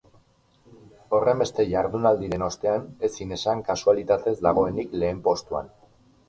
Horrenbeste 1.17 1.65
jardunaldiren 1.71 2.45
ostean 2.45 2.87
ezin 3.09 3.35
esan 3.37 3.63
kasualitatez 3.69 4.35
dagoenik 4.49 4.97
lehen 5.05 5.23
postuan. 5.31 5.71